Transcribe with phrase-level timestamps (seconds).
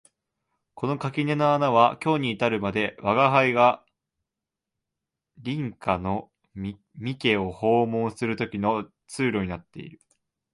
[0.73, 3.85] この垣根の穴は今日に至るまで吾輩が
[5.45, 6.79] 隣家の三
[7.19, 10.01] 毛を訪問する時の通路になっている